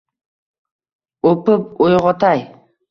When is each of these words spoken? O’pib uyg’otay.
O’pib 1.33 1.63
uyg’otay. 1.89 2.39